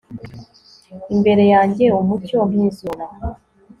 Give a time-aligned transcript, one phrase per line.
[1.13, 3.05] Imbere yanjyeUmucyo nkizuba